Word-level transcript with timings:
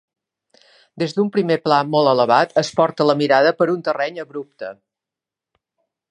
Des 1.01 1.11
d'un 1.17 1.27
primer 1.35 1.57
pla 1.65 1.77
molt 1.95 2.11
elevat 2.13 2.57
es 2.61 2.71
porta 2.79 3.07
la 3.09 3.17
mirada 3.19 3.51
per 3.59 3.67
un 3.73 3.83
terreny 3.89 4.17
abrupte. 4.25 4.71